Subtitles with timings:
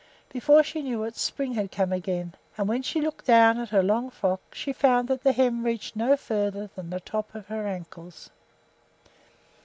[0.29, 3.83] Before she knew it spring had come again; and when she looked down at her
[3.83, 7.67] long frock she found that the hem reached no farther than the tops of her
[7.67, 8.31] ankles.